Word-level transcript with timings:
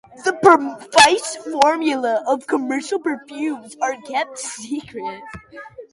The 0.25 0.33
precise 0.33 1.35
formulae 1.35 2.23
of 2.25 2.47
commercial 2.47 2.97
perfumes 2.97 3.77
are 3.83 4.01
kept 4.01 4.39
secret. 4.39 5.21